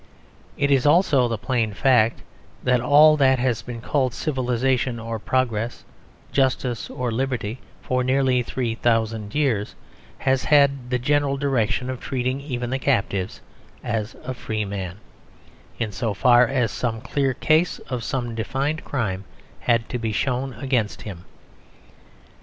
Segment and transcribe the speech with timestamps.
[0.57, 2.23] It is also the plain fact
[2.63, 5.85] that all that has been called civilisation or progress,
[6.31, 9.75] justice or liberty, for nearly three thousand years,
[10.17, 13.39] has had the general direction of treating even the captive
[13.83, 14.97] as a free man,
[15.77, 19.23] in so far as some clear case of some defined crime
[19.59, 21.25] had to be shown against him.